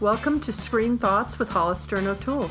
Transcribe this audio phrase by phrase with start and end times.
[0.00, 2.48] Welcome to Screen Thoughts with Hollister and O'Toole.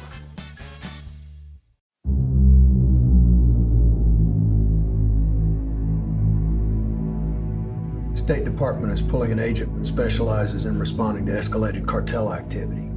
[8.15, 12.89] State Department is pulling an agent that specializes in responding to escalated cartel activity.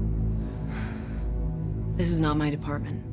[1.95, 3.05] This is not my department.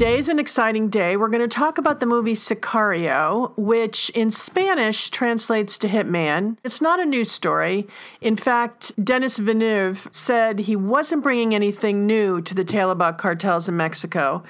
[0.00, 1.18] Today's an exciting day.
[1.18, 6.56] We're going to talk about the movie Sicario, which in Spanish translates to Hitman.
[6.64, 7.86] It's not a news story.
[8.22, 13.68] In fact, Denis Villeneuve said he wasn't bringing anything new to the tale about cartels
[13.68, 14.42] in Mexico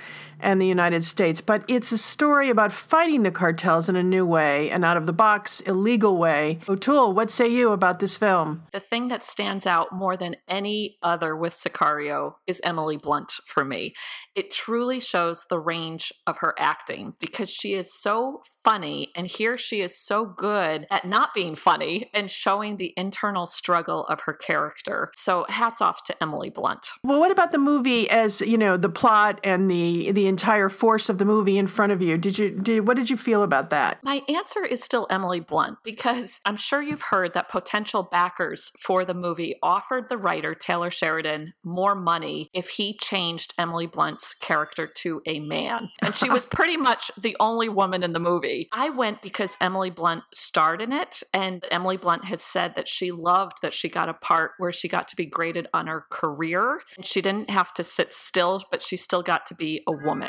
[0.43, 4.27] and the United States, but it's a story about fighting the cartels in a new
[4.27, 6.59] way, an out of the box, illegal way.
[6.69, 8.65] O'Toole, what say you about this film?
[8.73, 13.65] The thing that stands out more than any other with Sicario is Emily Blunt for
[13.65, 13.95] me.
[14.35, 19.57] It truly shows the range of her acting because she is so funny, and here
[19.57, 24.35] she is so good at not being funny and showing the internal struggle of her
[24.35, 25.11] character.
[25.17, 26.91] So hats off to Emily Blunt.
[27.03, 31.11] Well, what about the movie as, you know, the plot and the the entire force
[31.11, 32.17] of the movie in front of you?
[32.17, 34.03] Did you did what did you feel about that?
[34.03, 39.05] My answer is still Emily Blunt because I'm sure you've heard that potential backers for
[39.05, 44.87] the movie offered the writer Taylor Sheridan more money if he changed Emily Blunt's character
[44.87, 45.91] to a man.
[46.01, 48.69] And she was pretty much the only woman in the movie.
[48.73, 53.11] I went because Emily Blunt starred in it, and Emily Blunt has said that she
[53.11, 56.81] loved that she got a part where she got to be graded on her career.
[57.03, 60.20] She didn't have to sit still, but she still got to be a woman.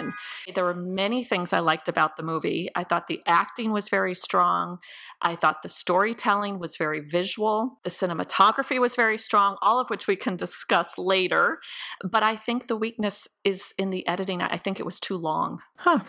[0.53, 2.69] There were many things I liked about the movie.
[2.75, 4.77] I thought the acting was very strong.
[5.21, 7.79] I thought the storytelling was very visual.
[7.83, 11.59] The cinematography was very strong, all of which we can discuss later.
[12.03, 14.41] But I think the weakness is in the editing.
[14.41, 15.61] I think it was too long.
[15.77, 16.01] Huh.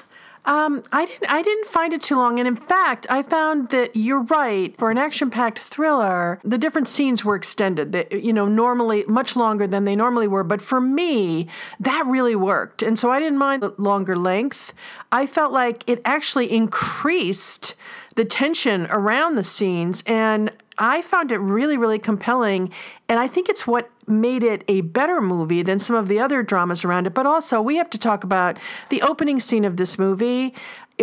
[0.44, 1.30] Um, I didn't.
[1.30, 4.76] I didn't find it too long, and in fact, I found that you're right.
[4.76, 7.92] For an action-packed thriller, the different scenes were extended.
[7.92, 10.42] That you know, normally much longer than they normally were.
[10.42, 11.46] But for me,
[11.78, 14.72] that really worked, and so I didn't mind the longer length.
[15.12, 17.76] I felt like it actually increased
[18.16, 22.70] the tension around the scenes, and I found it really, really compelling.
[23.08, 26.42] And I think it's what made it a better movie than some of the other
[26.42, 27.14] dramas around it.
[27.14, 30.54] But also, we have to talk about the opening scene of this movie.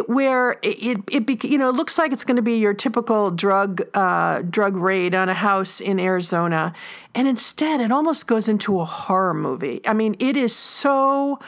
[0.05, 3.31] Where it, it, it you know it looks like it's going to be your typical
[3.31, 6.73] drug uh, drug raid on a house in Arizona,
[7.15, 9.81] and instead it almost goes into a horror movie.
[9.85, 11.39] I mean, it is so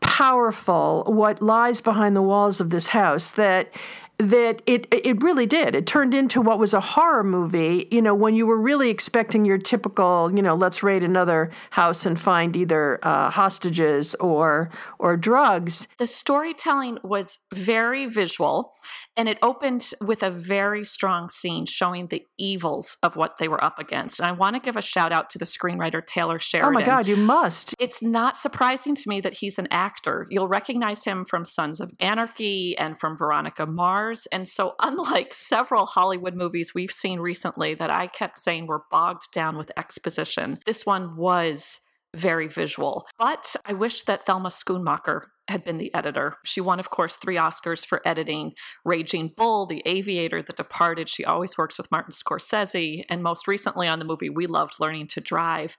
[0.00, 3.72] powerful what lies behind the walls of this house that
[4.18, 5.76] that it it really did.
[5.76, 9.44] It turned into what was a horror movie, you know, when you were really expecting
[9.44, 15.16] your typical, you know, let's raid another house and find either uh, hostages or or
[15.16, 15.86] drugs.
[15.98, 18.72] The storytelling was very visual,
[19.18, 23.62] and it opened with a very strong scene showing the evils of what they were
[23.62, 24.20] up against.
[24.20, 26.70] And I want to give a shout out to the screenwriter Taylor Sheridan.
[26.70, 27.74] Oh my God, you must!
[27.80, 30.24] It's not surprising to me that he's an actor.
[30.30, 34.28] You'll recognize him from Sons of Anarchy and from Veronica Mars.
[34.30, 39.32] And so, unlike several Hollywood movies we've seen recently that I kept saying were bogged
[39.32, 41.80] down with exposition, this one was
[42.16, 43.06] very visual.
[43.18, 46.36] But I wish that Thelma Schoonmaker had been the editor.
[46.44, 48.52] She won, of course, three Oscars for editing
[48.84, 51.08] Raging Bull, The Aviator, The Departed.
[51.08, 55.08] She always works with Martin Scorsese, and most recently on the movie We Loved Learning
[55.08, 55.76] to Drive.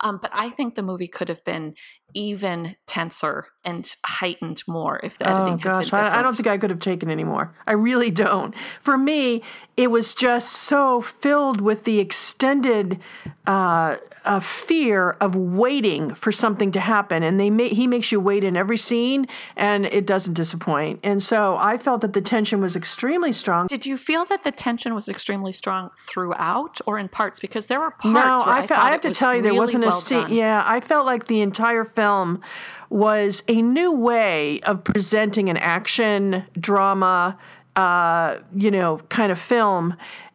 [0.00, 1.74] Um, but I think the movie could have been
[2.14, 6.58] even tenser and heightened more if the editing oh, gosh, I, I don't think I
[6.58, 7.54] could have taken any more.
[7.66, 8.54] I really don't.
[8.80, 9.42] For me,
[9.76, 12.98] it was just so filled with the extended
[13.46, 18.20] uh, uh, fear of waiting for something to happen, and they ma- he makes you
[18.20, 19.26] wait in every scene,
[19.56, 21.00] and it doesn't disappoint.
[21.02, 23.66] And so I felt that the tension was extremely strong.
[23.66, 27.40] Did you feel that the tension was extremely strong throughout, or in parts?
[27.40, 28.14] Because there were parts.
[28.14, 30.28] No, I, I, fe- I have to tell you, there really wasn't well a scene.
[30.28, 32.42] Yeah, I felt like the entire film
[32.90, 37.38] was a new way of presenting an action drama,
[37.76, 39.94] uh, you know, kind of film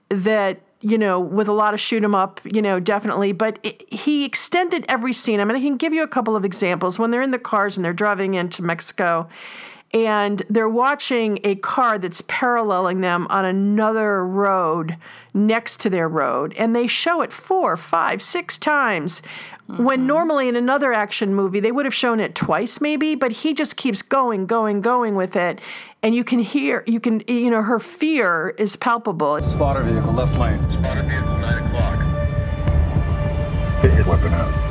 [0.10, 3.32] that you know, with a lot of shoot 'em up, you know, definitely.
[3.32, 5.40] But it, he extended every scene.
[5.40, 7.00] I mean, I can give you a couple of examples.
[7.00, 9.28] When they're in the cars and they're driving into Mexico,
[9.96, 14.98] and they're watching a car that's paralleling them on another road
[15.34, 19.22] next to their road, and they show it four, five, six times.
[19.68, 20.08] When mm-hmm.
[20.08, 23.78] normally in another action movie they would have shown it twice, maybe, but he just
[23.78, 25.62] keeps going, going, going with it,
[26.04, 29.42] and you can hear, you can, you know, her fear is palpable.
[29.42, 30.60] Spotter vehicle, left lane.
[30.74, 32.00] Spotted vehicle, 9 o'clock.
[33.82, 34.65] Get his weapon out.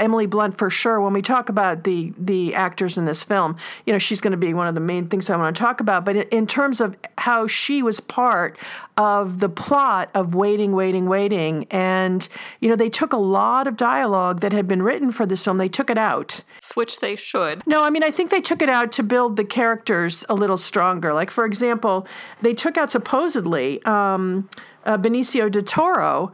[0.00, 1.00] Emily Blunt for sure.
[1.00, 3.56] When we talk about the the actors in this film,
[3.86, 5.80] you know, she's going to be one of the main things I want to talk
[5.80, 6.04] about.
[6.04, 8.58] But in terms of how she was part
[8.96, 12.26] of the plot of waiting, waiting, waiting, and
[12.60, 15.58] you know, they took a lot of dialogue that had been written for this film.
[15.58, 16.42] They took it out,
[16.74, 17.66] which they should.
[17.66, 20.58] No, I mean, I think they took it out to build the characters a little
[20.58, 21.12] stronger.
[21.12, 22.06] Like, for example,
[22.40, 23.82] they took out supposedly.
[23.84, 24.48] Um,
[24.84, 26.32] uh, Benicio del Toro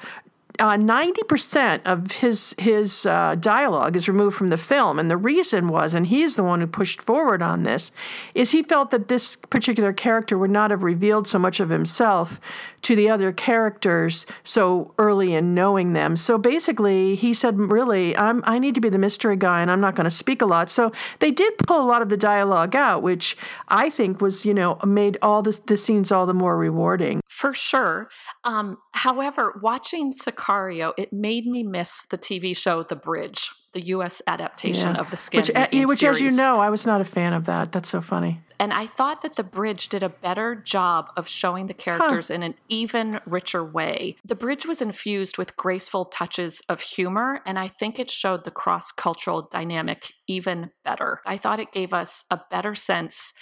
[0.58, 5.16] uh, ninety percent of his his uh, dialogue is removed from the film, and the
[5.16, 7.92] reason was, and he's the one who pushed forward on this,
[8.34, 12.40] is he felt that this particular character would not have revealed so much of himself
[12.86, 16.14] to the other characters so early in knowing them.
[16.14, 19.80] So basically, he said, "Really, I'm I need to be the mystery guy, and I'm
[19.80, 22.76] not going to speak a lot." So they did pull a lot of the dialogue
[22.76, 23.36] out, which
[23.66, 27.20] I think was, you know, made all this the scenes all the more rewarding.
[27.28, 28.08] For sure.
[28.44, 34.22] Um, however, watching Sicario, it made me miss the TV show The Bridge, the U.S.
[34.26, 35.00] adaptation yeah.
[35.00, 36.16] of the Scandinavian eh, which, which series.
[36.16, 37.72] as you know, I was not a fan of that.
[37.72, 38.40] That's so funny.
[38.58, 42.34] And I thought that The Bridge did a better job of showing the characters huh.
[42.34, 44.16] in an even richer way.
[44.24, 48.50] The Bridge was infused with graceful touches of humor, and I think it showed the
[48.50, 51.20] cross cultural dynamic even better.
[51.26, 53.34] I thought it gave us a better sense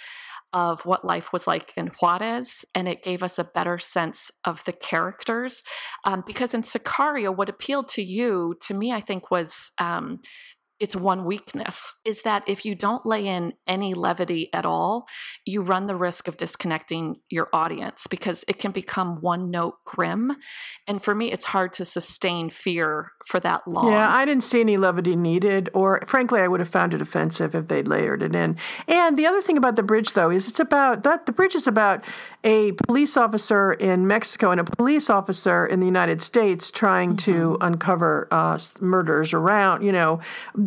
[0.53, 4.63] of what life was like in Juarez, and it gave us a better sense of
[4.63, 5.63] the characters.
[6.05, 10.21] Um, because in Sicario, what appealed to you, to me, I think, was um,
[10.79, 15.07] its one weakness is that if you don't lay in any levity at all,
[15.45, 20.35] you run the risk of disconnecting your audience because it can become one note grim.
[20.85, 23.87] And for me, it's hard to sustain fear for that long.
[23.91, 27.55] Yeah, I didn't see any levity needed, or frankly, I would have found it offensive
[27.55, 28.57] if they'd layered it in.
[28.87, 31.67] And the other thing about the bridge, though, is it's about that the bridge is
[31.67, 32.03] about
[32.43, 37.31] a police officer in Mexico and a police officer in the United States trying mm-hmm.
[37.31, 40.19] to uncover uh, murders around, you know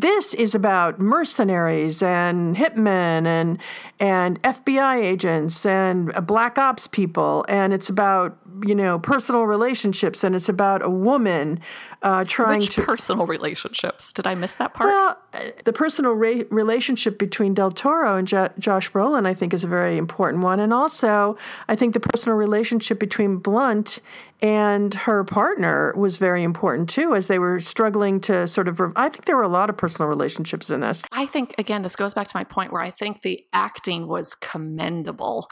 [0.09, 3.59] this is about mercenaries and hitmen and
[4.01, 10.35] and FBI agents and black ops people, and it's about you know personal relationships, and
[10.35, 11.61] it's about a woman
[12.03, 14.13] uh, trying Which to personal relationships.
[14.13, 14.89] Did I miss that part?
[14.89, 19.65] Well, the personal re- relationship between Del Toro and jo- Josh Brolin, I think, is
[19.65, 21.37] a very important one, and also
[21.69, 24.01] I think the personal relationship between Blunt
[24.41, 29.09] and her partner was very important too as they were struggling to sort of i
[29.09, 32.15] think there were a lot of personal relationships in this i think again this goes
[32.15, 35.49] back to my point where i think the acting was commendable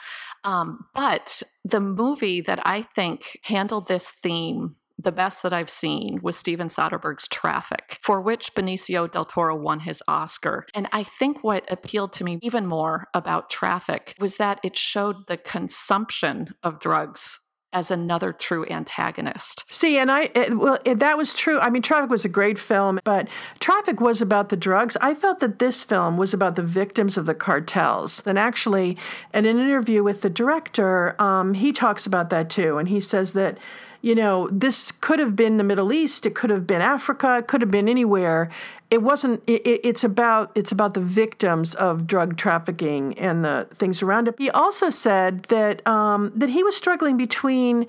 [0.46, 6.20] um, but the movie that i think handled this theme the best that I've seen
[6.22, 10.66] was Steven Soderbergh's Traffic, for which Benicio del Toro won his Oscar.
[10.74, 15.26] And I think what appealed to me even more about Traffic was that it showed
[15.28, 17.40] the consumption of drugs
[17.76, 19.66] as another true antagonist.
[19.68, 21.60] See, and I, it, well, it, that was true.
[21.60, 23.28] I mean, Traffic was a great film, but
[23.60, 24.96] Traffic was about the drugs.
[25.02, 28.22] I felt that this film was about the victims of the cartels.
[28.24, 28.96] And actually,
[29.34, 32.78] in an interview with the director, um, he talks about that too.
[32.78, 33.58] And he says that
[34.02, 37.48] you know, this could have been the Middle East, it could have been Africa, it
[37.48, 38.50] could have been anywhere.
[38.90, 39.42] It wasn't.
[39.46, 44.36] It, it's about it's about the victims of drug trafficking and the things around it.
[44.38, 47.86] He also said that um, that he was struggling between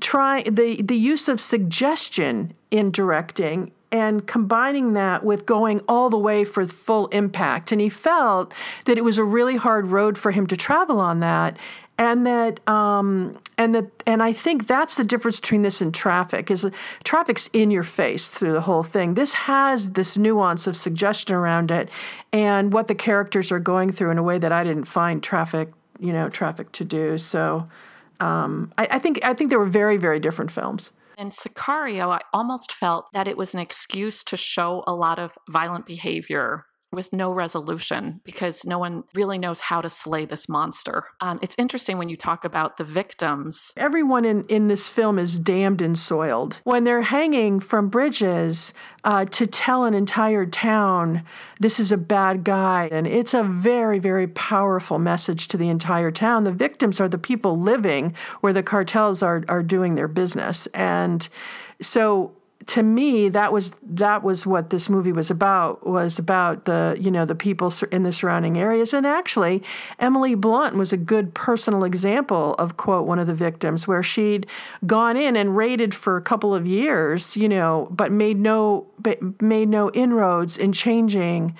[0.00, 6.18] trying the the use of suggestion in directing and combining that with going all the
[6.18, 7.70] way for full impact.
[7.70, 8.52] And he felt
[8.86, 11.56] that it was a really hard road for him to travel on that
[11.98, 16.50] and that um, and that and I think that's the difference between this and traffic
[16.50, 16.68] is
[17.04, 19.14] traffic's in your face through the whole thing.
[19.14, 21.88] This has this nuance of suggestion around it
[22.32, 25.70] and what the characters are going through in a way that I didn't find traffic,
[26.00, 27.16] you know, traffic to do.
[27.18, 27.68] So
[28.18, 30.90] um, I, I think I think they were very very different films.
[31.16, 35.38] In Sicario, I almost felt that it was an excuse to show a lot of
[35.48, 41.04] violent behavior with no resolution because no one really knows how to slay this monster.
[41.20, 43.72] Um, it's interesting when you talk about the victims.
[43.76, 46.60] Everyone in, in this film is damned and soiled.
[46.64, 48.72] When they're hanging from bridges
[49.04, 51.24] uh, to tell an entire town
[51.60, 56.10] this is a bad guy, and it's a very, very powerful message to the entire
[56.10, 56.44] town.
[56.44, 60.66] The victims are the people living where the cartels are, are doing their business.
[60.74, 61.28] And
[61.80, 62.32] so
[62.66, 67.10] to me that was that was what this movie was about was about the you
[67.10, 68.92] know the people in the surrounding areas.
[68.94, 69.62] And actually
[69.98, 74.46] Emily Blunt was a good personal example of quote one of the victims where she'd
[74.86, 79.42] gone in and raided for a couple of years you know but made no but
[79.42, 81.54] made no inroads in changing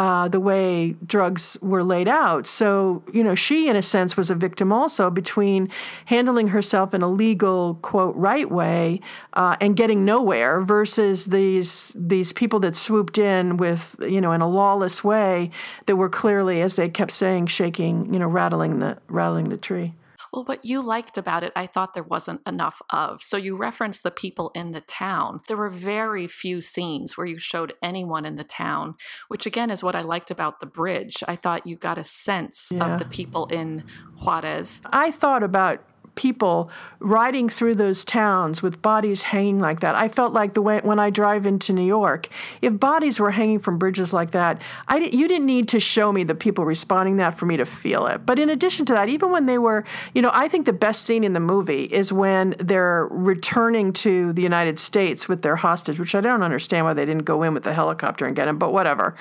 [0.00, 2.46] uh, the way drugs were laid out.
[2.46, 5.68] So, you know, she, in a sense, was a victim also between
[6.06, 9.02] handling herself in a legal, quote, right way
[9.34, 14.40] uh, and getting nowhere versus these these people that swooped in with, you know, in
[14.40, 15.50] a lawless way
[15.84, 19.92] that were clearly, as they kept saying, shaking, you know, rattling the rattling the tree.
[20.32, 23.22] Well, what you liked about it, I thought there wasn't enough of.
[23.22, 25.40] So you referenced the people in the town.
[25.48, 28.94] There were very few scenes where you showed anyone in the town,
[29.28, 31.22] which again is what I liked about the bridge.
[31.26, 32.92] I thought you got a sense Yeah.
[32.92, 33.84] of the people in
[34.22, 34.80] Juarez.
[34.92, 35.82] I thought about
[36.14, 39.94] people riding through those towns with bodies hanging like that.
[39.94, 42.28] I felt like the way when I drive into New York,
[42.60, 46.24] if bodies were hanging from bridges like that, I you didn't need to show me
[46.24, 48.26] the people responding that for me to feel it.
[48.26, 51.04] But in addition to that, even when they were, you know, I think the best
[51.04, 55.98] scene in the movie is when they're returning to the United States with their hostage,
[55.98, 58.58] which I don't understand why they didn't go in with the helicopter and get him,
[58.58, 59.16] but whatever.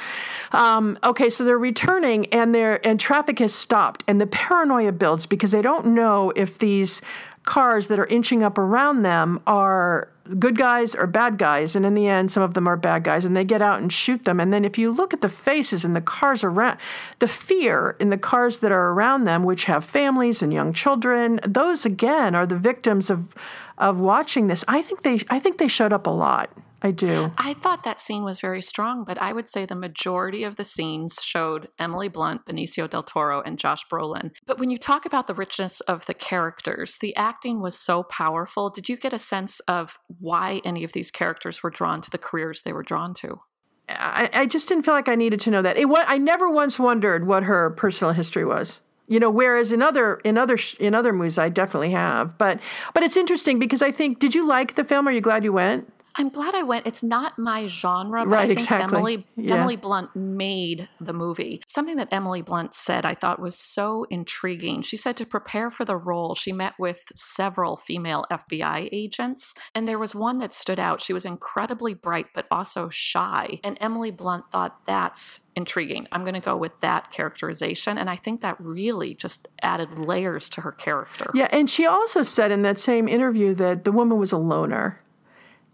[0.51, 5.25] Um, okay, so they're returning and they're and traffic has stopped and the paranoia builds
[5.25, 7.01] because they don't know if these
[7.43, 11.95] cars that are inching up around them are good guys or bad guys and in
[11.95, 14.39] the end some of them are bad guys and they get out and shoot them.
[14.39, 16.77] And then if you look at the faces in the cars around
[17.17, 21.39] the fear in the cars that are around them which have families and young children
[21.45, 23.33] those again are the victims of
[23.79, 26.49] of watching this i think they i think they showed up a lot
[26.81, 30.43] i do I thought that scene was very strong, but I would say the majority
[30.43, 34.31] of the scenes showed Emily Blunt, Benicio del Toro, and Josh Brolin.
[34.45, 38.69] But when you talk about the richness of the characters, the acting was so powerful.
[38.69, 42.17] Did you get a sense of why any of these characters were drawn to the
[42.17, 43.41] careers they were drawn to?
[43.89, 45.77] I, I just didn't feel like I needed to know that.
[45.77, 48.81] It wa- I never once wondered what her personal history was.
[49.09, 52.37] You know, whereas in other in other in other movies, I definitely have.
[52.37, 52.59] But
[52.93, 55.07] but it's interesting because I think, did you like the film?
[55.07, 55.91] Are you glad you went?
[56.15, 56.87] I'm glad I went.
[56.87, 58.97] It's not my genre, but Right, I think exactly.
[58.97, 59.55] Emily Yeah.
[59.55, 61.61] Emily Blunt made the movie.
[61.67, 64.81] Something that Emily Blunt said I thought was so intriguing.
[64.81, 69.87] She said to prepare for the role, she met with several female FBI agents, and
[69.87, 71.01] there was one that stood out.
[71.01, 76.07] She was incredibly bright but also shy, and Emily Blunt thought that's intriguing.
[76.11, 80.49] I'm going to go with that characterization, and I think that really just added layers
[80.49, 81.29] to her character.
[81.33, 85.01] Yeah, and she also said in that same interview that the woman was a loner,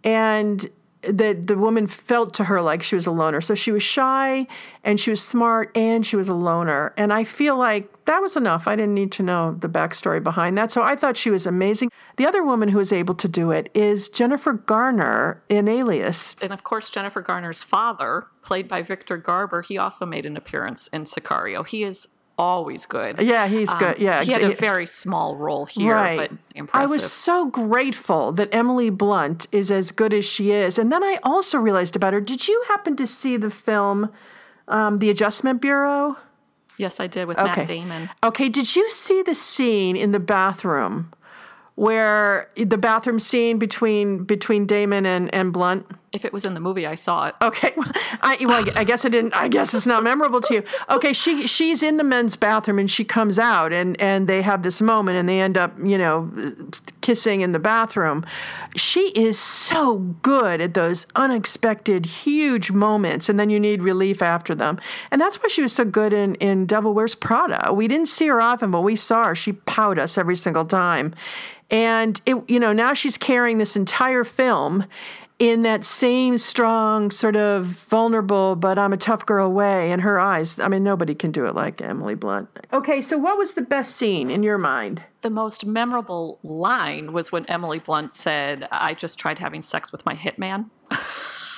[0.05, 0.69] and
[1.01, 3.41] that the woman felt to her like she was a loner.
[3.41, 4.47] So she was shy,
[4.83, 6.93] and she was smart, and she was a loner.
[6.97, 8.67] And I feel like that was enough.
[8.67, 10.71] I didn't need to know the backstory behind that.
[10.71, 11.91] So I thought she was amazing.
[12.17, 16.35] The other woman who was able to do it is Jennifer Garner in Alias.
[16.41, 20.87] And of course, Jennifer Garner's father, played by Victor Garber, he also made an appearance
[20.87, 21.67] in Sicario.
[21.67, 23.19] He is always good.
[23.21, 23.97] Yeah, he's Um, good.
[23.99, 26.17] Yeah, he had a very small role here, right.
[26.17, 26.83] but impressive.
[26.83, 30.77] I was so grateful that Emily Blunt is as good as she is.
[30.77, 32.21] And then I also realized about her.
[32.21, 34.11] Did you happen to see the film
[34.67, 36.17] um, The Adjustment Bureau?
[36.77, 37.61] yes, I did with Okay.
[37.61, 38.09] Matt Damon.
[38.21, 41.11] Okay, did you see the scene in the bathroom
[41.75, 45.85] where the bathroom scene between between Damon and, and Blunt?
[46.15, 47.35] If it was in the movie, I saw it.
[47.45, 47.73] Okay,
[48.21, 49.33] I, well, I guess I didn't.
[49.33, 50.63] I guess it's not memorable to you.
[50.89, 54.63] Okay, she she's in the men's bathroom and she comes out and and they have
[54.63, 56.31] this moment and they end up you know
[57.01, 58.25] kissing in the bathroom.
[58.75, 64.55] She is so good at those unexpected huge moments, and then you need relief after
[64.55, 64.79] them.
[65.11, 67.71] And that's why she was so good in in Devil Wears Prada.
[67.73, 69.35] We didn't see her often, but we saw her.
[69.35, 71.13] She powed us every single time.
[71.71, 74.85] And it, you know, now she's carrying this entire film
[75.37, 80.19] in that same strong, sort of vulnerable, but I'm a tough girl way in her
[80.19, 80.59] eyes.
[80.59, 82.47] I mean, nobody can do it like Emily Blunt.
[82.71, 85.03] Okay, so what was the best scene in your mind?
[85.21, 90.05] The most memorable line was when Emily Blunt said, I just tried having sex with
[90.05, 90.69] my hitman.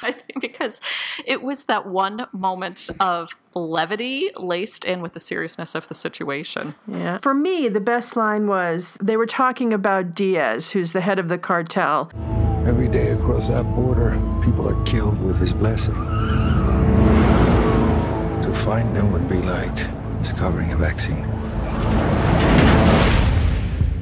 [0.03, 0.79] I think because
[1.25, 6.75] it was that one moment of levity laced in with the seriousness of the situation.
[6.87, 7.17] Yeah.
[7.17, 11.29] For me, the best line was they were talking about Diaz, who's the head of
[11.29, 12.11] the cartel.
[12.67, 15.93] Every day across that border, people are killed with his blessing.
[18.41, 19.73] To find them would be like
[20.21, 21.23] discovering a vaccine.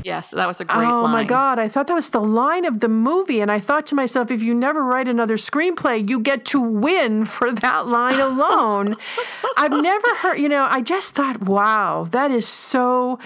[0.03, 1.12] Yes, that was a great oh line.
[1.12, 3.39] my God, I thought that was the line of the movie.
[3.39, 7.25] And I thought to myself, if you never write another screenplay, you get to win
[7.25, 8.98] for that line alone.
[9.57, 13.19] I've never heard, you know, I just thought, wow, that is so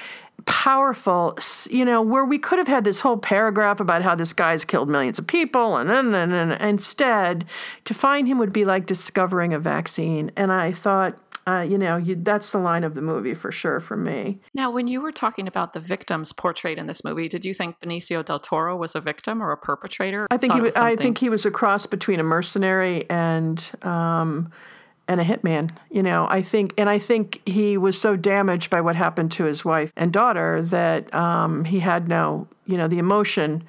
[0.49, 1.37] powerful.
[1.69, 4.89] You know, where we could have had this whole paragraph about how this guy's killed
[4.89, 7.45] millions of people, and, and, and, and instead,
[7.85, 10.31] to find him would be like discovering a vaccine.
[10.35, 13.79] And I thought, uh, you know, you, that's the line of the movie for sure
[13.79, 14.39] for me.
[14.53, 17.79] Now, when you were talking about the victims portrayed in this movie, did you think
[17.79, 20.27] Benicio del Toro was a victim or a perpetrator?
[20.29, 23.09] I think Thought he it was, I think he was a cross between a mercenary
[23.09, 24.51] and um,
[25.09, 25.71] and a hitman.
[25.89, 29.43] You know, I think, and I think he was so damaged by what happened to
[29.43, 33.63] his wife and daughter that um, he had no, you know, the emotion,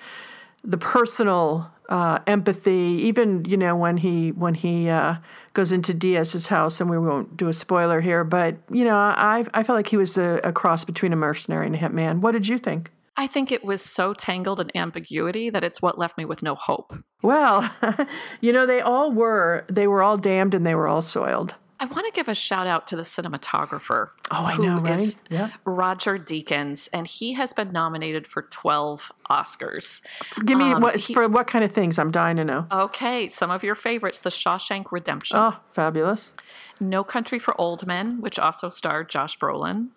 [0.62, 3.00] the personal uh, empathy.
[3.02, 5.16] Even you know when he when he uh,
[5.54, 9.44] goes into Diaz's house, and we won't do a spoiler here, but you know, I
[9.54, 12.20] I felt like he was a, a cross between a mercenary and a hitman.
[12.20, 12.90] What did you think?
[13.20, 16.54] I think it was so tangled in ambiguity that it's what left me with no
[16.54, 16.94] hope.
[17.22, 17.70] Well,
[18.40, 19.66] you know, they all were.
[19.68, 21.54] They were all damned and they were all soiled.
[21.78, 24.08] I want to give a shout out to the cinematographer.
[24.30, 24.98] Oh, I who know, right?
[24.98, 25.50] is Yeah.
[25.64, 30.00] Roger Deakins, and he has been nominated for 12 Oscars.
[30.44, 31.98] Give me Um, what he- for what kind of things?
[31.98, 32.66] I'm dying to know.
[32.72, 36.32] Okay, some of your favorites The Shawshank Redemption, Oh, fabulous.
[36.80, 39.88] No Country for Old Men, which also starred Josh Brolin.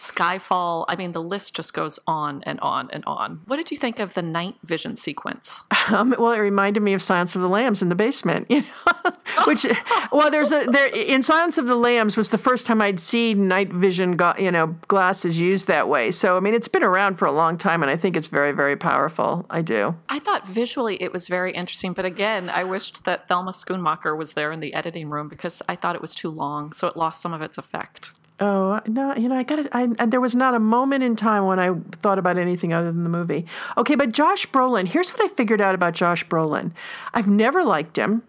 [0.00, 0.86] Skyfall.
[0.88, 3.42] I mean, the list just goes on and on and on.
[3.46, 5.60] What did you think of the night vision sequence?
[5.88, 9.12] Um, well, it reminded me of Silence of the Lambs in the basement, you know.
[9.46, 9.66] Which,
[10.12, 13.48] well, there's a there in Silence of the Lambs was the first time I'd seen
[13.48, 16.10] night vision, go, you know, glasses used that way.
[16.10, 18.52] So I mean, it's been around for a long time, and I think it's very,
[18.52, 19.46] very powerful.
[19.50, 19.96] I do.
[20.08, 24.34] I thought visually it was very interesting, but again, I wished that Thelma Schoonmaker was
[24.34, 27.20] there in the editing room because I thought it was too long, so it lost
[27.20, 28.12] some of its effect.
[28.42, 30.10] Oh no, you know, I got it.
[30.10, 33.10] There was not a moment in time when I thought about anything other than the
[33.10, 33.44] movie.
[33.76, 34.88] Okay, but Josh Brolin.
[34.88, 36.72] Here's what I figured out about Josh Brolin.
[37.12, 38.22] I've never liked him.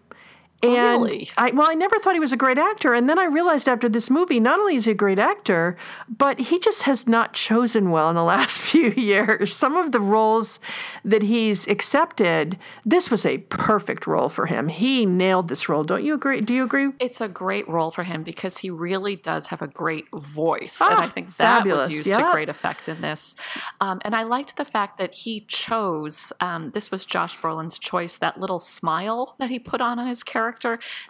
[0.62, 1.28] And really?
[1.36, 3.88] I well, I never thought he was a great actor, and then I realized after
[3.88, 5.76] this movie, not only is he a great actor,
[6.08, 9.54] but he just has not chosen well in the last few years.
[9.54, 10.60] Some of the roles
[11.04, 14.68] that he's accepted, this was a perfect role for him.
[14.68, 15.82] He nailed this role.
[15.84, 16.40] Don't you agree?
[16.40, 16.90] Do you agree?
[17.00, 20.80] It's a great role for him because he really does have a great voice.
[20.80, 22.18] and I Ah, think that fabulous, was used yeah.
[22.26, 23.34] to great effect in this.
[23.80, 28.16] Um, and I liked the fact that he chose, um, this was Josh Brolin's choice,
[28.18, 30.51] that little smile that he put on on his character.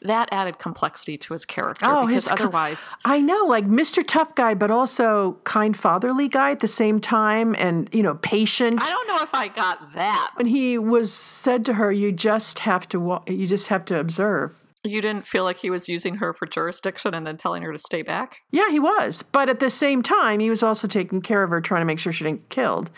[0.02, 2.96] That added complexity to his character Oh, because his otherwise.
[3.04, 4.04] I know, like Mr.
[4.06, 8.80] Tough Guy, but also kind fatherly guy at the same time, and you know, patient.
[8.82, 10.30] I don't know if I got that.
[10.34, 13.98] when he was said to her, "You just have to, wa- you just have to
[13.98, 17.72] observe." You didn't feel like he was using her for jurisdiction and then telling her
[17.72, 18.38] to stay back?
[18.50, 21.60] Yeah, he was, but at the same time, he was also taking care of her,
[21.60, 22.90] trying to make sure she didn't get killed.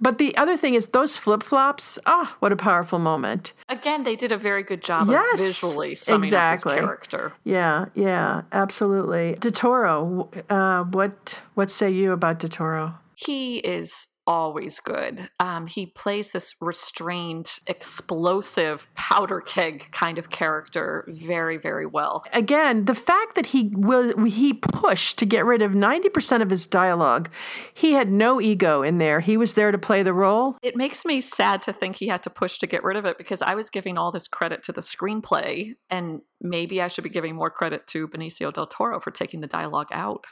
[0.00, 1.98] But the other thing is those flip flops.
[2.06, 3.52] Ah, what a powerful moment.
[3.68, 6.74] Again, they did a very good job Yes, of visually summing exactly.
[6.74, 7.32] up his character.
[7.42, 9.34] Yeah, yeah, absolutely.
[9.40, 12.94] Del Toro, uh, what what say you about Del Toro?
[13.16, 15.30] He is always good.
[15.40, 22.24] Um, he plays this restrained, explosive powder keg kind of character very, very well.
[22.32, 26.66] again, the fact that he was he pushed to get rid of 90% of his
[26.66, 27.30] dialogue.
[27.74, 29.20] He had no ego in there.
[29.20, 30.56] He was there to play the role.
[30.62, 33.18] It makes me sad to think he had to push to get rid of it
[33.18, 37.10] because I was giving all this credit to the screenplay, and maybe I should be
[37.10, 40.24] giving more credit to Benicio del Toro for taking the dialogue out.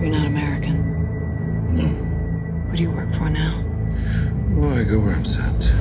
[0.00, 0.77] You're not American.
[2.78, 3.64] What do you work for now?
[4.50, 5.74] Well, I go where I'm sent.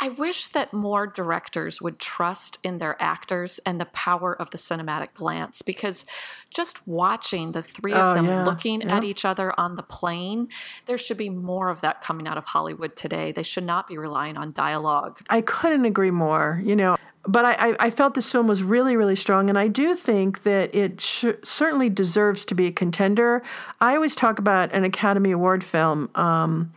[0.00, 4.58] I wish that more directors would trust in their actors and the power of the
[4.58, 6.06] cinematic glance because
[6.50, 8.96] just watching the three of Oh, them yeah, looking yeah.
[8.96, 10.48] at each other on the plane,
[10.86, 13.32] there should be more of that coming out of Hollywood today.
[13.32, 15.20] They should not be relying on dialogue.
[15.28, 16.96] I couldn't agree more, you know.
[17.26, 20.44] But I, I, I felt this film was really, really strong, and I do think
[20.44, 23.42] that it sh- certainly deserves to be a contender.
[23.80, 26.72] I always talk about an Academy Award film um,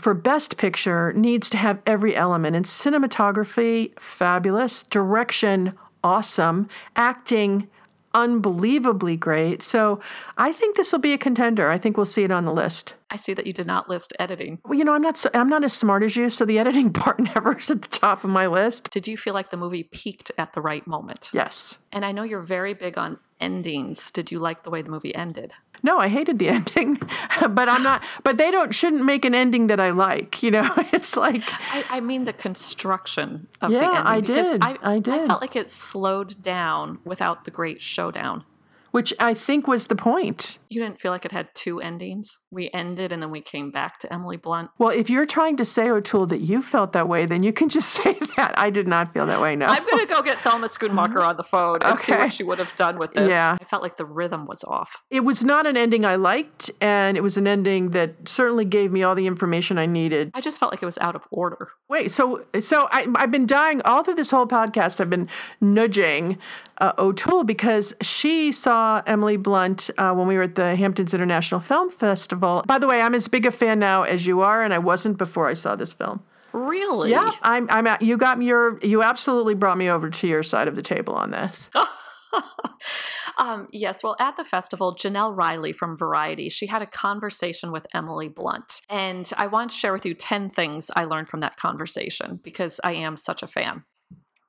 [0.00, 7.68] for Best Picture needs to have every element, and cinematography, fabulous, direction, awesome, acting,
[8.14, 9.62] unbelievably great.
[9.62, 10.00] So
[10.36, 11.70] I think this will be a contender.
[11.70, 12.94] I think we'll see it on the list.
[13.10, 14.58] I see that you did not list editing.
[14.64, 16.92] Well, you know, I'm not so, I'm not as smart as you, so the editing
[16.92, 18.90] part never is at the top of my list.
[18.90, 21.30] Did you feel like the movie peaked at the right moment?
[21.32, 21.76] Yes.
[21.92, 24.10] And I know you're very big on endings.
[24.10, 25.52] Did you like the way the movie ended?
[25.82, 27.00] No, I hated the ending,
[27.40, 28.02] but I'm not.
[28.22, 30.42] But they don't shouldn't make an ending that I like.
[30.42, 34.06] You know, it's like I, I mean the construction of the Yeah, ending.
[34.06, 34.62] I did.
[34.64, 35.26] I, I did.
[35.26, 38.44] felt like it slowed down without the great showdown.
[38.92, 40.58] which I think was the point.
[40.70, 42.38] You didn't feel like it had two endings.
[42.52, 44.70] We ended and then we came back to Emily Blunt.
[44.78, 47.68] Well, if you're trying to say O'Toole that you felt that way, then you can
[47.68, 48.54] just say that.
[48.56, 49.56] I did not feel that way.
[49.56, 49.66] No.
[49.66, 52.22] I'm gonna go get Thelma Schoonmaker on the phone and see Okay.
[52.22, 53.28] what she would have done with this.
[53.28, 53.56] Yeah.
[53.60, 55.02] I felt like the rhythm was off.
[55.10, 58.92] it was not an ending I liked, and it was an ending that certainly gave
[58.92, 60.30] me all the information I needed.
[60.34, 61.68] I just felt like it was out of order.
[61.88, 65.00] Wait, so so I, I've been dying all through this whole podcast.
[65.00, 65.28] I've been
[65.60, 66.38] nudging
[66.78, 71.60] uh, O'Toole because she saw Emily Blunt uh, when we were at the Hamptons International
[71.60, 72.62] Film Festival.
[72.66, 75.18] By the way, I'm as big a fan now as you are, and I wasn't
[75.18, 76.22] before I saw this film.
[76.52, 77.10] Really?
[77.10, 77.68] Yeah, I'm.
[77.70, 77.86] I'm.
[77.86, 78.46] At, you got me.
[78.46, 78.78] Your.
[78.82, 81.70] You absolutely brought me over to your side of the table on this.
[83.38, 87.86] um, yes, well, at the festival, Jenelle Riley from Variety, she had a conversation with
[87.94, 88.82] Emily Blunt.
[88.88, 92.80] And I want to share with you 10 things I learned from that conversation because
[92.84, 93.84] I am such a fan.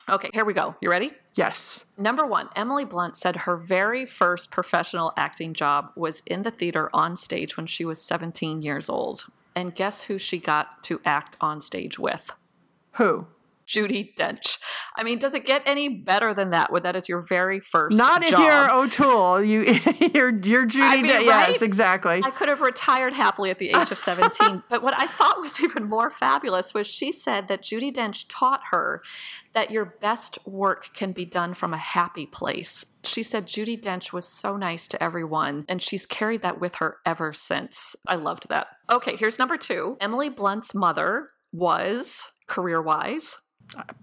[0.10, 0.76] Okay, here we go.
[0.82, 1.12] You ready?
[1.34, 1.86] Yes.
[1.98, 6.90] Number one, Emily Blunt said her very first professional acting job was in the theater
[6.94, 9.26] on stage when she was 17 years old.
[9.56, 12.32] And guess who she got to act on stage with?
[12.94, 13.28] Who?
[13.72, 14.58] Judi Dench.
[14.98, 16.72] I mean, does it get any better than that?
[16.72, 18.34] When that is your very first Not job?
[18.34, 19.44] if you're O'Toole.
[19.44, 19.62] You,
[20.14, 20.82] you're, you're Judi.
[20.82, 21.50] I mean, De- right?
[21.50, 22.22] Yes, exactly.
[22.24, 24.64] I could have retired happily at the age of 17.
[24.70, 28.62] but what I thought was even more fabulous was she said that Judi Dench taught
[28.72, 29.02] her
[29.54, 32.86] that your best work can be done from a happy place.
[33.04, 36.98] She said Judi Dench was so nice to everyone, and she's carried that with her
[37.06, 37.96] ever since.
[38.08, 38.68] I loved that.
[38.92, 43.40] Okay, here's number two Emily Blunt's mother was, career wise,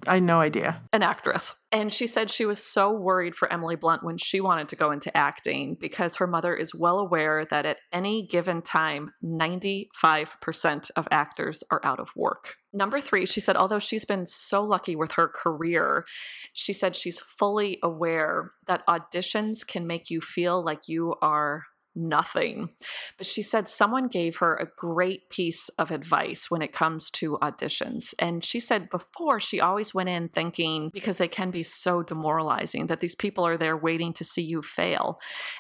[0.07, 0.83] I had no idea.
[0.93, 1.55] an actress.
[1.71, 4.91] And she said she was so worried for Emily Blunt when she wanted to go
[4.91, 11.09] into acting because her mother is well aware that at any given time, 95% of
[11.11, 12.57] actors are out of work.
[12.73, 16.05] Number three, she said, although she's been so lucky with her career,
[16.53, 22.71] she said she's fully aware that auditions can make you feel like you are nothing.
[23.17, 27.39] But she said someone gave her a great piece of advice when it comes to
[27.43, 28.15] auditions.
[28.19, 32.87] And she said before she always went in thinking, because they can be so demoralizing,
[32.87, 35.19] that these people are there waiting to see you fail.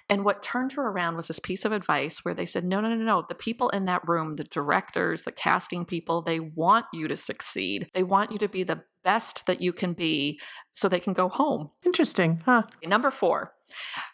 [0.08, 2.88] And what turned her around was this piece of advice where they said, no, no,
[2.88, 3.24] no, no.
[3.28, 7.88] The people in that room, the directors, the casting people, they want you to succeed.
[7.94, 10.38] They want you to be the best that you can be
[10.72, 11.70] so they can go home.
[11.84, 12.62] Interesting, huh?
[12.84, 13.54] Number four,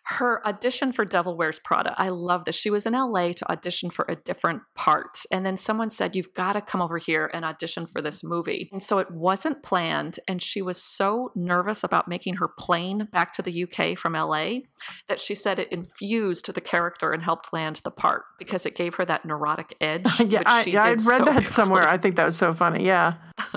[0.05, 1.95] her audition for Devil Wears Prada.
[1.97, 2.57] I love this.
[2.57, 5.21] She was in LA to audition for a different part.
[5.31, 8.69] And then someone said, You've got to come over here and audition for this movie.
[8.73, 10.21] And so it wasn't planned.
[10.29, 14.61] And she was so nervous about making her plane back to the UK from LA
[15.09, 18.95] that she said it infused the character and helped land the part because it gave
[18.97, 20.05] her that neurotic edge.
[20.35, 21.87] Yeah, I, yeah, I'd read so that somewhere.
[21.87, 22.85] I think that was so funny.
[22.87, 23.15] Yeah.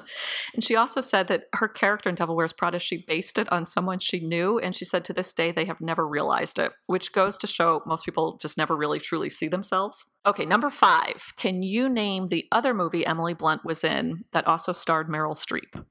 [0.53, 3.65] And she also said that her character in Devil Wears Prada, she based it on
[3.65, 4.57] someone she knew.
[4.57, 7.81] And she said to this day, they have never realized it, which goes to show
[7.87, 10.05] most people just never really truly see themselves.
[10.27, 11.33] Okay, number five.
[11.37, 15.83] Can you name the other movie Emily Blunt was in that also starred Meryl Streep?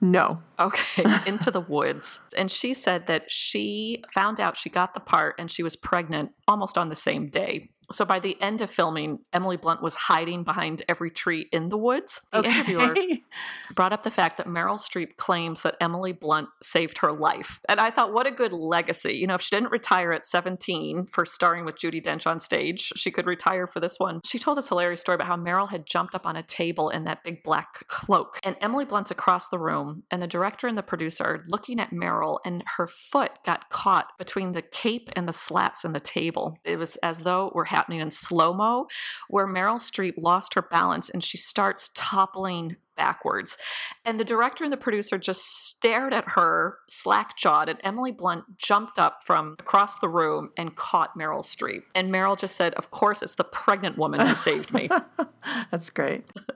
[0.00, 0.42] No.
[0.58, 2.20] Okay, Into the Woods.
[2.36, 6.30] And she said that she found out she got the part and she was pregnant
[6.48, 7.70] almost on the same day.
[7.92, 11.76] So by the end of filming, Emily Blunt was hiding behind every tree in the
[11.76, 12.20] woods.
[12.32, 12.94] The interviewer
[13.74, 17.60] brought up the fact that Meryl Streep claims that Emily Blunt saved her life.
[17.68, 19.14] And I thought, what a good legacy.
[19.14, 22.92] You know, if she didn't retire at 17 for starring with Judi Dench on stage,
[22.96, 24.20] she could retire for this one.
[24.24, 27.04] She told this hilarious story about how Meryl had jumped up on a table in
[27.04, 28.38] that big black cloak.
[28.44, 31.90] And Emily Blunt's across the room, and the director and the producer are looking at
[31.90, 36.58] Meryl, and her foot got caught between the cape and the slats in the table.
[36.64, 38.86] It was as though it were happening in slow mo,
[39.28, 43.56] where Meryl Streep lost her balance and she starts toppling backwards.
[44.04, 48.58] And the director and the producer just stared at her, slack jawed, and Emily Blunt
[48.58, 51.84] jumped up from across the room and caught Meryl Streep.
[51.94, 54.90] And Meryl just said, Of course, it's the pregnant woman who saved me.
[55.70, 56.24] That's great.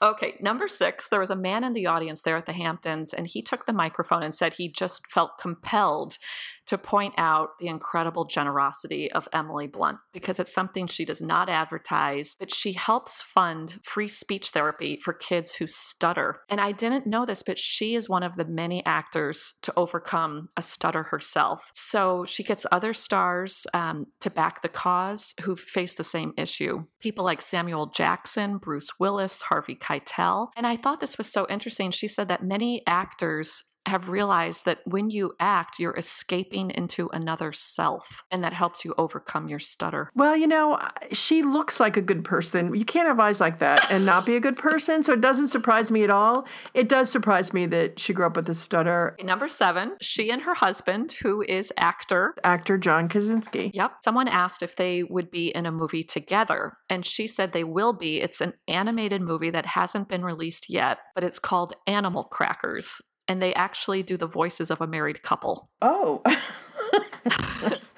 [0.00, 3.26] Okay, number six, there was a man in the audience there at the Hamptons, and
[3.26, 6.18] he took the microphone and said he just felt compelled
[6.66, 11.48] to point out the incredible generosity of Emily Blunt because it's something she does not
[11.48, 16.40] advertise, but she helps fund free speech therapy for kids who stutter.
[16.48, 20.48] And I didn't know this, but she is one of the many actors to overcome
[20.56, 21.70] a stutter herself.
[21.74, 26.84] So she gets other stars um, to back the cause who face the same issue.
[27.00, 30.48] People like Samuel Jackson, Bruce Willis, Harvey Keitel.
[30.56, 31.90] And I thought this was so interesting.
[31.90, 37.52] She said that many actors have realized that when you act, you're escaping into another
[37.52, 40.10] self, and that helps you overcome your stutter.
[40.14, 40.78] Well, you know,
[41.12, 42.74] she looks like a good person.
[42.74, 45.02] You can't have eyes like that and not be a good person.
[45.02, 46.46] So it doesn't surprise me at all.
[46.74, 49.16] It does surprise me that she grew up with a stutter.
[49.22, 52.34] Number seven, she and her husband, who is actor.
[52.44, 53.70] Actor John Krasinski.
[53.74, 53.92] Yep.
[54.04, 57.92] Someone asked if they would be in a movie together, and she said they will
[57.92, 58.20] be.
[58.20, 63.00] It's an animated movie that hasn't been released yet, but it's called Animal Crackers.
[63.32, 65.70] And they actually do the voices of a married couple.
[65.80, 66.20] Oh.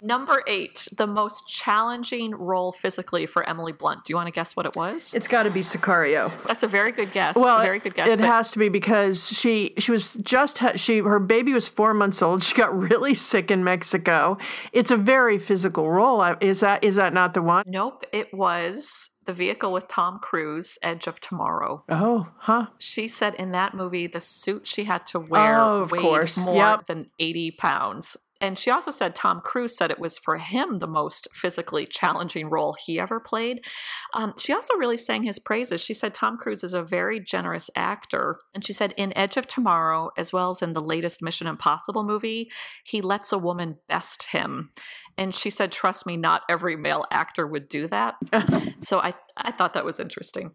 [0.01, 4.05] Number eight, the most challenging role physically for Emily Blunt.
[4.05, 5.13] Do you want to guess what it was?
[5.13, 6.31] it's got to be Sicario.
[6.47, 7.35] That's a very good guess.
[7.35, 8.07] Well, very good guess.
[8.07, 11.95] It but- has to be because she she was just she her baby was four
[11.95, 12.45] months old.
[12.45, 14.39] She got really sick in Mexico.
[14.73, 16.23] It's a very physical role.
[16.41, 17.65] Is that is that not the one?
[17.67, 21.85] Nope, it was the vehicle with Tom Cruise, Edge of Tomorrow.
[21.89, 22.67] Oh, huh?
[22.79, 26.45] She said in that movie, the suit she had to wear Oh, weighed course.
[26.45, 26.87] more Yep.
[26.87, 28.17] than 80 pounds.
[28.41, 32.51] And she also said Tom Cruise said it was for him the most physically challenging
[32.51, 33.65] role he ever played.
[34.13, 35.81] Um, she also really sang his praises.
[35.81, 38.39] She said Tom Cruise is a very generous actor.
[38.53, 42.05] And she said in Edge of Tomorrow, as well as in the latest Mission Impossible
[42.05, 42.51] movie,
[42.85, 44.73] he lets a woman best him.
[45.17, 48.17] And she said, trust me, not every male actor would do that.
[48.81, 50.53] so I, I thought that was interesting.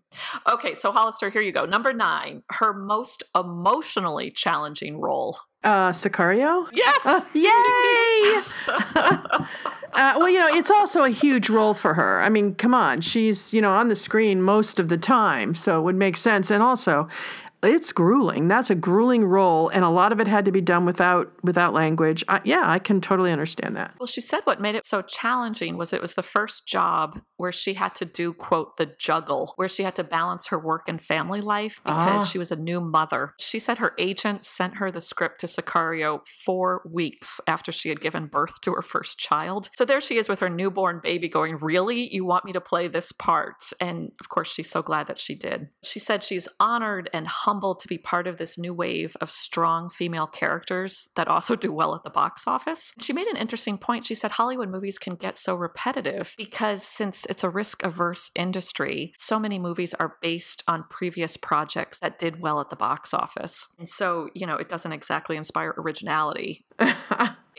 [0.47, 1.65] Okay, so Hollister, here you go.
[1.65, 5.37] Number nine, her most emotionally challenging role.
[5.63, 6.67] Uh, Sicario?
[6.71, 7.05] Yes!
[7.05, 7.43] Uh, yay!
[9.93, 12.21] uh, well, you know, it's also a huge role for her.
[12.21, 15.77] I mean, come on, she's you know on the screen most of the time, so
[15.77, 16.49] it would make sense.
[16.49, 17.09] And also,
[17.61, 18.47] it's grueling.
[18.47, 21.73] That's a grueling role, and a lot of it had to be done without without
[21.73, 22.23] language.
[22.27, 23.95] I, yeah, I can totally understand that.
[23.99, 27.51] Well, she said what made it so challenging was it was the first job where
[27.51, 31.01] she had to do, quote, the juggle, where she had to balance her work and
[31.01, 32.25] family life because Ah.
[32.25, 33.33] she was a new mother.
[33.39, 37.99] She said her agent sent her the script to Sicario four weeks after she had
[38.01, 39.69] given birth to her first child.
[39.75, 42.13] So there she is with her newborn baby going, Really?
[42.13, 43.71] You want me to play this part?
[43.81, 45.67] And of course, she's so glad that she did.
[45.83, 49.89] She said she's honored and humbled to be part of this new wave of strong
[49.89, 52.93] female characters that also do well at the box office.
[52.99, 54.05] She made an interesting point.
[54.05, 59.13] She said Hollywood movies can get so repetitive because since it's a risk averse industry,
[59.17, 63.67] so many movies are based on previous projects that did well at the box office.
[63.77, 66.65] And so, you know, it doesn't exactly inspire originality.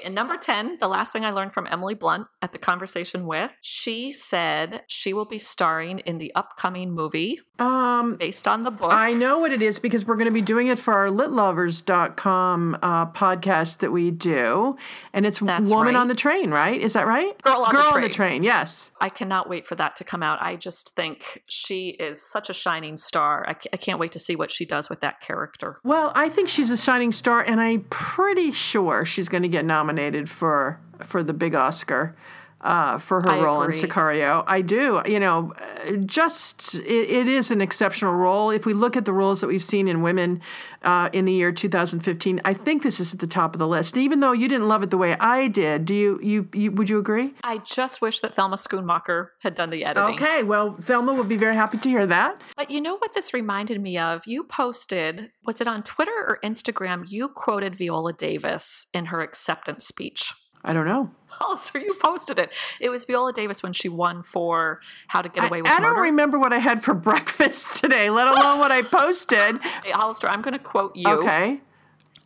[0.04, 3.56] And number 10, the last thing I learned from Emily Blunt at the conversation with,
[3.60, 8.92] she said she will be starring in the upcoming movie Um, based on the book.
[8.92, 12.78] I know what it is because we're going to be doing it for our litlovers.com
[12.82, 14.76] uh, podcast that we do.
[15.12, 16.00] And it's That's Woman right.
[16.00, 16.80] on the Train, right?
[16.80, 17.40] Is that right?
[17.42, 18.30] Girl on the Girl on the Train.
[18.30, 18.92] Train, yes.
[19.00, 20.40] I cannot wait for that to come out.
[20.42, 23.44] I just think she is such a shining star.
[23.48, 25.76] I, I can't wait to see what she does with that character.
[25.84, 29.64] Well, I think she's a shining star, and I'm pretty sure she's going to get
[29.64, 29.89] nominated
[30.28, 32.14] for for the big Oscar
[32.60, 33.78] uh, for her I role agree.
[33.78, 34.44] in Sicario.
[34.46, 35.00] I do.
[35.06, 38.50] You know, uh, just it, it is an exceptional role.
[38.50, 40.40] If we look at the roles that we've seen in women
[40.82, 43.96] uh, in the year 2015, I think this is at the top of the list.
[43.96, 46.20] Even though you didn't love it the way I did, do you?
[46.22, 47.34] You, you would you agree?
[47.44, 50.14] I just wish that Thelma Schoonmaker had done the editing.
[50.14, 50.42] Okay.
[50.42, 52.40] Well, Thelma would be very happy to hear that.
[52.56, 54.26] But you know what this reminded me of?
[54.26, 57.04] You posted, was it on Twitter or Instagram?
[57.08, 60.32] You quoted Viola Davis in her acceptance speech.
[60.64, 61.10] I don't know.
[61.42, 62.50] Oh, so you posted it.
[62.80, 65.74] It was Viola Davis when she won for How to Get Away I, with I
[65.76, 66.02] don't Murder.
[66.02, 69.58] remember what I had for breakfast today, let alone what I posted.
[69.84, 71.08] Hey, Hollister, I'm going to quote you.
[71.08, 71.60] Okay.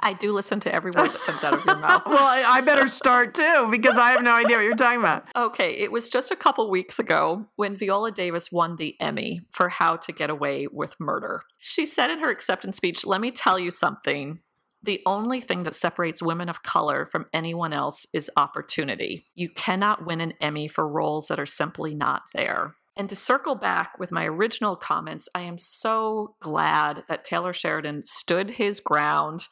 [0.01, 2.03] I do listen to every word that comes out of your mouth.
[2.07, 5.27] Well, I, I better start too because I have no idea what you're talking about.
[5.37, 9.69] Okay, it was just a couple weeks ago when Viola Davis won the Emmy for
[9.69, 11.43] How to Get Away with Murder.
[11.59, 14.41] She said in her acceptance speech, Let me tell you something.
[14.85, 19.25] The only thing that separates women of color from anyone else is opportunity.
[19.35, 22.75] You cannot win an Emmy for roles that are simply not there.
[22.95, 28.03] And to circle back with my original comments, I am so glad that Taylor Sheridan
[28.05, 29.49] stood his ground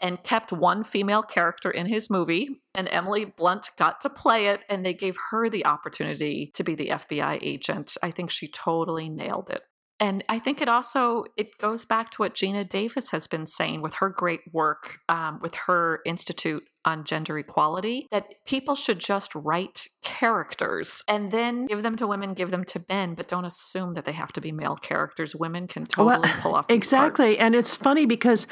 [0.00, 4.60] and kept one female character in his movie and Emily Blunt got to play it
[4.68, 7.96] and they gave her the opportunity to be the FBI agent.
[8.00, 9.62] I think she totally nailed it.
[10.00, 13.82] And I think it also it goes back to what Geena Davis has been saying
[13.82, 19.34] with her great work um, with her institute on gender equality that people should just
[19.34, 23.94] write characters and then give them to women, give them to men, but don't assume
[23.94, 25.34] that they have to be male characters.
[25.34, 27.40] Women can totally pull off exactly, parts.
[27.40, 28.46] and it's funny because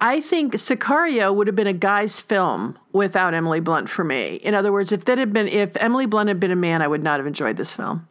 [0.00, 4.36] I think Sicario would have been a guy's film without Emily Blunt for me.
[4.36, 6.88] In other words, if that had been if Emily Blunt had been a man, I
[6.88, 8.07] would not have enjoyed this film.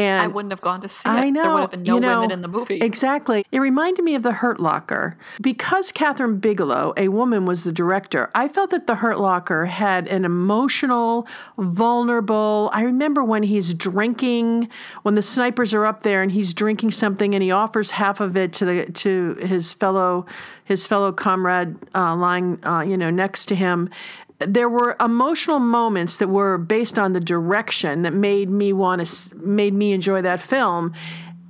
[0.00, 1.12] And I wouldn't have gone to see it.
[1.12, 1.42] I know.
[1.42, 2.78] There would have been no you know, women in the movie.
[2.78, 3.44] Exactly.
[3.52, 5.16] It reminded me of The Hurt Locker.
[5.40, 10.06] Because Kathryn Bigelow, a woman, was the director, I felt that The Hurt Locker had
[10.06, 11.26] an emotional,
[11.58, 12.70] vulnerable.
[12.72, 14.68] I remember when he's drinking,
[15.02, 18.36] when the snipers are up there and he's drinking something and he offers half of
[18.36, 20.26] it to the to his fellow
[20.64, 23.90] his fellow comrade uh, lying uh, you know next to him
[24.40, 29.36] there were emotional moments that were based on the direction that made me want to
[29.36, 30.92] made me enjoy that film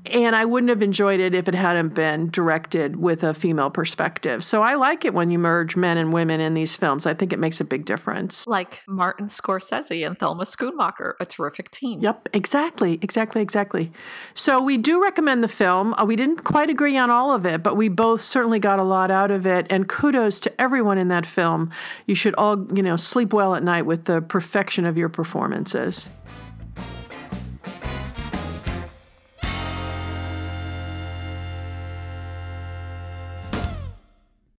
[0.06, 4.42] and I wouldn't have enjoyed it if it hadn't been directed with a female perspective.
[4.42, 7.06] So I like it when you merge men and women in these films.
[7.06, 8.46] I think it makes a big difference.
[8.46, 12.00] like Martin Scorsese and Thelma Schoonmaker, a terrific team.
[12.00, 13.92] Yep, exactly, exactly, exactly.
[14.34, 15.94] So we do recommend the film.
[15.94, 18.84] Uh, we didn't quite agree on all of it, but we both certainly got a
[18.84, 19.66] lot out of it.
[19.70, 21.70] And kudos to everyone in that film.
[22.06, 26.08] You should all, you know, sleep well at night with the perfection of your performances.